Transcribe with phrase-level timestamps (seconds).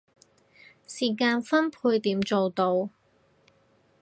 [0.87, 2.89] 時間分配點做到